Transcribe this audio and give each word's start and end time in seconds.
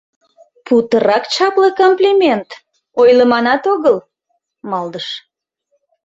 —Путырак 0.65 1.23
чапле 1.33 1.69
комплимент, 1.81 2.49
ойлыманат 2.99 3.63
огыл,— 3.73 3.97
малдыш. 4.69 5.07